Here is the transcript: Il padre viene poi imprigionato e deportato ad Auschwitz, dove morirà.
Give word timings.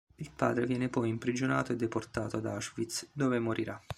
Il 0.15 0.31
padre 0.35 0.65
viene 0.65 0.89
poi 0.89 1.09
imprigionato 1.09 1.73
e 1.73 1.75
deportato 1.75 2.37
ad 2.37 2.47
Auschwitz, 2.47 3.07
dove 3.13 3.37
morirà. 3.37 3.79